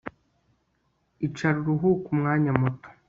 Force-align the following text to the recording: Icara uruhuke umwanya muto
Icara 1.27 1.57
uruhuke 1.59 2.07
umwanya 2.13 2.51
muto 2.59 2.87